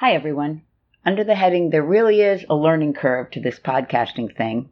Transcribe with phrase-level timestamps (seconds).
[0.00, 0.60] Hi, everyone.
[1.06, 4.68] Under the heading, There Really Is a Learning Curve to This Podcasting Thing,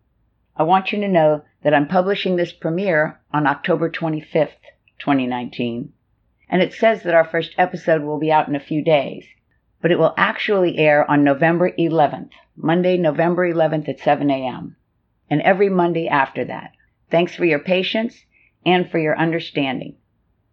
[0.54, 4.60] I want you to know that I'm publishing this premiere on October 25th,
[4.98, 5.94] 2019.
[6.50, 9.24] And it says that our first episode will be out in a few days,
[9.80, 14.76] but it will actually air on November 11th, Monday, November 11th at 7 a.m.,
[15.30, 16.72] and every Monday after that.
[17.10, 18.26] Thanks for your patience
[18.66, 19.96] and for your understanding.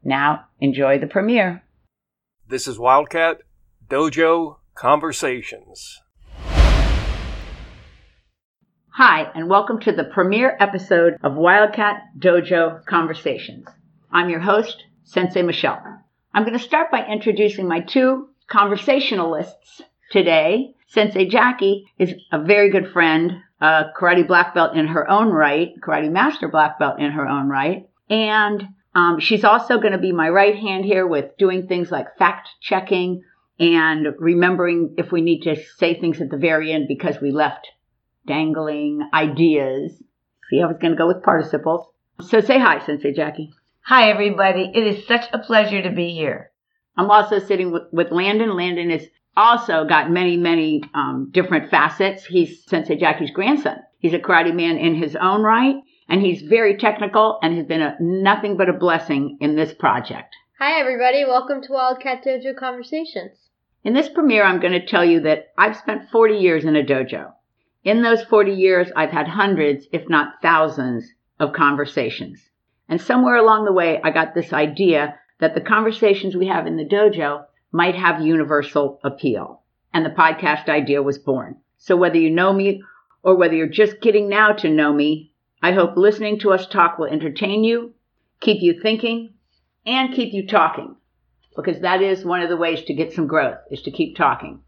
[0.01, 1.61] Now, enjoy the premiere.
[2.47, 3.41] This is Wildcat
[3.89, 6.01] Dojo Conversations.
[8.89, 13.67] Hi, and welcome to the premiere episode of Wildcat Dojo Conversations.
[14.11, 15.81] I'm your host, Sensei Michelle.
[16.33, 19.81] I'm going to start by introducing my two conversationalists
[20.11, 20.75] today.
[20.87, 25.69] Sensei Jackie is a very good friend, a karate black belt in her own right,
[25.81, 30.11] karate master black belt in her own right, and um, she's also going to be
[30.11, 33.23] my right hand here with doing things like fact checking,
[33.61, 37.67] and remembering if we need to say things at the very end because we left
[38.25, 39.93] dangling ideas.
[40.49, 41.87] See, I was going to go with participles.
[42.21, 43.53] So say hi, Sensei Jackie.
[43.81, 44.71] Hi, everybody.
[44.73, 46.51] It is such a pleasure to be here.
[46.97, 48.55] I'm also sitting with, with Landon.
[48.55, 49.05] Landon has
[49.37, 52.25] also got many, many um, different facets.
[52.25, 53.77] He's Sensei Jackie's grandson.
[53.99, 55.75] He's a karate man in his own right,
[56.09, 60.35] and he's very technical and has been a, nothing but a blessing in this project.
[60.57, 61.25] Hi, everybody.
[61.25, 63.50] Welcome to Wildcat Dojo Conversations.
[63.83, 66.83] In this premiere, I'm going to tell you that I've spent 40 years in a
[66.83, 67.33] dojo.
[67.83, 72.51] In those 40 years, I've had hundreds, if not thousands, of conversations.
[72.87, 76.77] And somewhere along the way, I got this idea that the conversations we have in
[76.77, 79.63] the dojo might have universal appeal.
[79.91, 81.57] And the podcast idea was born.
[81.79, 82.83] So whether you know me
[83.23, 86.99] or whether you're just getting now to know me, I hope listening to us talk
[86.99, 87.95] will entertain you,
[88.41, 89.33] keep you thinking,
[89.87, 90.97] and keep you talking
[91.55, 94.61] because that is one of the ways to get some growth is to keep talking.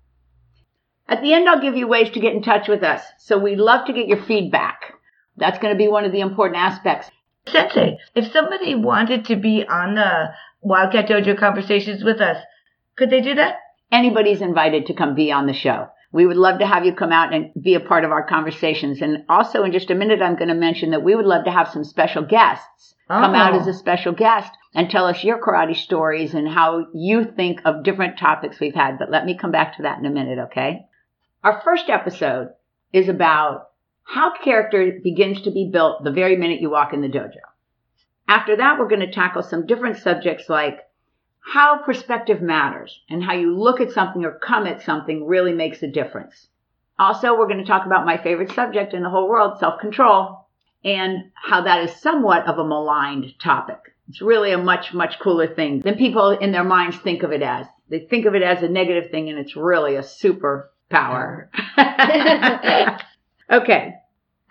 [1.07, 3.03] At the end, I'll give you ways to get in touch with us.
[3.19, 4.93] So we'd love to get your feedback.
[5.37, 7.09] That's going to be one of the important aspects.
[7.47, 12.37] Sensei, if somebody wanted to be on the Wildcat Dojo conversations with us,
[12.95, 13.55] could they do that?
[13.91, 15.89] Anybody's invited to come be on the show.
[16.13, 19.01] We would love to have you come out and be a part of our conversations.
[19.01, 21.51] And also, in just a minute, I'm going to mention that we would love to
[21.51, 23.19] have some special guests oh.
[23.19, 23.59] come out oh.
[23.59, 27.83] as a special guest and tell us your karate stories and how you think of
[27.83, 28.97] different topics we've had.
[28.97, 30.85] But let me come back to that in a minute, okay?
[31.43, 32.49] Our first episode
[32.91, 33.69] is about
[34.03, 37.39] how character begins to be built the very minute you walk in the dojo.
[38.27, 40.79] After that, we're going to tackle some different subjects like
[41.39, 45.83] how perspective matters and how you look at something or come at something really makes
[45.83, 46.47] a difference.
[46.97, 50.47] Also, we're going to talk about my favorite subject in the whole world, self-control,
[50.85, 53.92] and how that is somewhat of a maligned topic.
[54.09, 57.41] It's really a much, much cooler thing than people in their minds think of it
[57.41, 57.65] as.
[57.89, 61.49] They think of it as a negative thing and it's really a super power.
[63.49, 63.95] okay.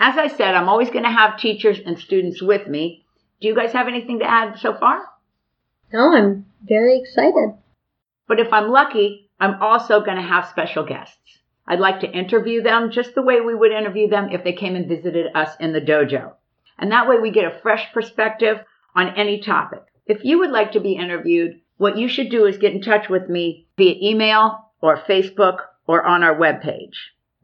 [0.00, 3.04] As I said, I'm always going to have teachers and students with me.
[3.40, 5.02] Do you guys have anything to add so far?
[5.92, 7.54] No, I'm very excited.
[8.26, 11.16] But if I'm lucky, I'm also going to have special guests.
[11.66, 14.74] I'd like to interview them just the way we would interview them if they came
[14.74, 16.32] and visited us in the dojo.
[16.78, 18.58] And that way we get a fresh perspective
[18.94, 19.82] on any topic.
[20.06, 23.08] If you would like to be interviewed, what you should do is get in touch
[23.08, 26.94] with me via email or Facebook or on our webpage.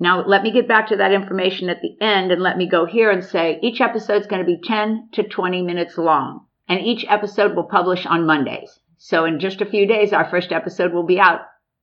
[0.00, 2.84] Now, let me get back to that information at the end and let me go
[2.84, 6.80] here and say each episode is going to be 10 to 20 minutes long, and
[6.80, 8.78] each episode will publish on Mondays.
[8.96, 11.40] So, in just a few days, our first episode will be out.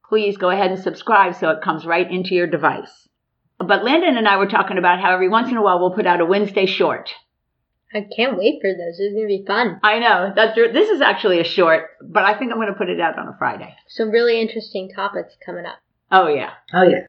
[0.08, 3.08] Please go ahead and subscribe so it comes right into your device.
[3.58, 6.06] But Landon and I were talking about how every once in a while we'll put
[6.06, 7.14] out a Wednesday short.
[7.96, 9.00] I can't wait for those.
[9.00, 9.80] It's gonna be fun.
[9.84, 10.34] I know.
[10.36, 13.28] That's this is actually a short, but I think I'm gonna put it out on
[13.28, 13.74] a Friday.
[13.88, 15.78] Some really interesting topics coming up.
[16.12, 16.52] Oh yeah.
[16.74, 17.08] Oh yeah.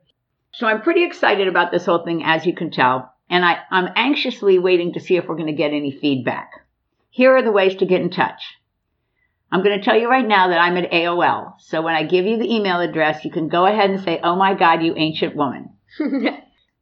[0.53, 3.89] So I'm pretty excited about this whole thing, as you can tell, and I, I'm
[3.95, 6.51] anxiously waiting to see if we're gonna get any feedback.
[7.11, 8.43] Here are the ways to get in touch.
[9.51, 11.55] I'm going to tell you right now that I'm at AOL.
[11.61, 14.37] So when I give you the email address, you can go ahead and say, Oh
[14.37, 15.71] my God, you ancient woman.
[15.99, 16.35] the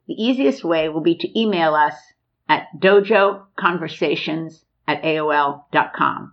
[0.09, 1.95] easiest way will be to email us
[2.49, 6.32] at dojoconversations at AOL.com.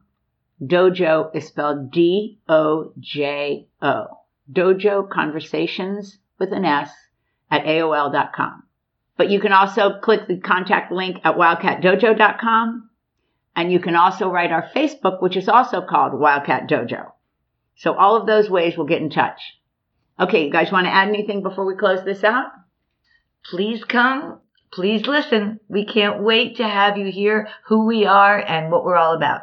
[0.61, 4.05] Dojo is spelled D O J O.
[4.51, 6.91] Dojo Conversations with an S
[7.49, 8.63] at AOL.com.
[9.17, 12.89] But you can also click the contact link at wildcatdojo.com.
[13.55, 17.11] And you can also write our Facebook, which is also called Wildcat Dojo.
[17.75, 19.41] So all of those ways will get in touch.
[20.19, 22.51] Okay, you guys want to add anything before we close this out?
[23.43, 24.39] Please come
[24.73, 25.59] Please listen.
[25.67, 29.41] We can't wait to have you hear who we are and what we're all about.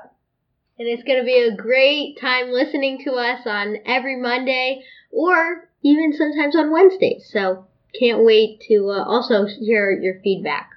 [0.79, 5.69] And it's going to be a great time listening to us on every Monday or
[5.83, 7.29] even sometimes on Wednesdays.
[7.31, 7.67] So
[7.99, 10.71] can't wait to uh, also hear your feedback.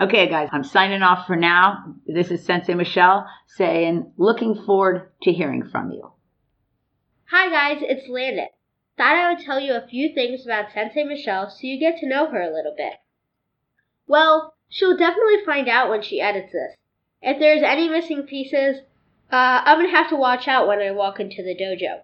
[0.00, 1.94] Okay, guys, I'm signing off for now.
[2.06, 6.10] This is Sensei Michelle saying, looking forward to hearing from you.
[7.30, 8.48] Hi, guys, it's Landon.
[8.98, 12.08] Thought I would tell you a few things about Sensei Michelle so you get to
[12.08, 12.94] know her a little bit.
[14.06, 16.76] Well, she'll definitely find out when she edits this.
[17.22, 18.78] If there's any missing pieces,
[19.32, 22.02] uh, I'm gonna have to watch out when I walk into the dojo.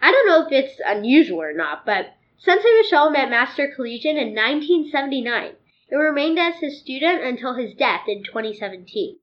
[0.00, 4.34] I don't know if it's unusual or not, but Sensei Michelle met Master Collegian in
[4.34, 5.56] 1979
[5.90, 9.18] and remained as his student until his death in 2017.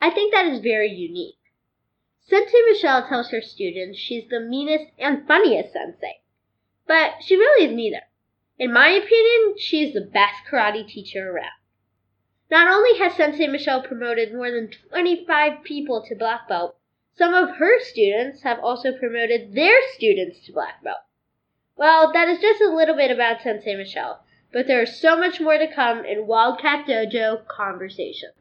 [0.00, 1.38] I think that is very unique.
[2.20, 6.20] Sensei Michelle tells her students she's the meanest and funniest sensei,
[6.86, 8.02] but she really is neither.
[8.58, 11.55] In my opinion, she is the best karate teacher around.
[12.48, 16.76] Not only has Sensei Michelle promoted more than 25 people to black belt,
[17.16, 20.98] some of her students have also promoted their students to black belt.
[21.76, 25.40] Well, that is just a little bit about Sensei Michelle, but there is so much
[25.40, 28.34] more to come in Wildcat Dojo Conversations.